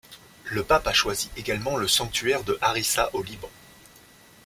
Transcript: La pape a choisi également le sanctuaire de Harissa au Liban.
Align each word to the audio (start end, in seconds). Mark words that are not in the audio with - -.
La 0.51 0.63
pape 0.63 0.87
a 0.87 0.93
choisi 0.93 1.29
également 1.37 1.77
le 1.77 1.87
sanctuaire 1.87 2.43
de 2.43 2.57
Harissa 2.59 3.11
au 3.13 3.21
Liban. 3.21 3.51